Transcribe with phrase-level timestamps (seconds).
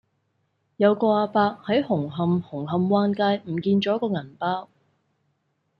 [0.77, 4.67] 有個亞伯喺紅磡紅磡灣街唔見左個銀包